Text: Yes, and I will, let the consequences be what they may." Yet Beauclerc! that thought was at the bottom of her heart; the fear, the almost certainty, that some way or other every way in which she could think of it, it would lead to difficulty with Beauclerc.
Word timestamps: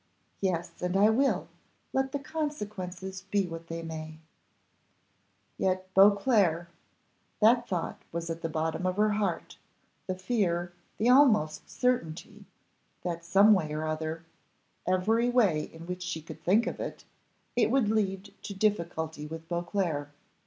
Yes, 0.39 0.81
and 0.81 0.97
I 0.97 1.11
will, 1.11 1.47
let 1.93 2.11
the 2.11 2.17
consequences 2.17 3.21
be 3.29 3.45
what 3.45 3.67
they 3.67 3.83
may." 3.83 4.17
Yet 5.59 5.93
Beauclerc! 5.93 6.69
that 7.39 7.67
thought 7.67 8.01
was 8.11 8.27
at 8.31 8.41
the 8.41 8.49
bottom 8.49 8.87
of 8.87 8.97
her 8.97 9.11
heart; 9.11 9.59
the 10.07 10.15
fear, 10.17 10.73
the 10.97 11.07
almost 11.07 11.69
certainty, 11.69 12.45
that 13.03 13.23
some 13.23 13.53
way 13.53 13.71
or 13.73 13.85
other 13.85 14.25
every 14.87 15.29
way 15.29 15.65
in 15.71 15.85
which 15.85 16.01
she 16.01 16.19
could 16.19 16.43
think 16.43 16.65
of 16.65 16.79
it, 16.79 17.05
it 17.55 17.69
would 17.69 17.89
lead 17.89 18.33
to 18.41 18.55
difficulty 18.55 19.27
with 19.27 19.47
Beauclerc. 19.47 20.09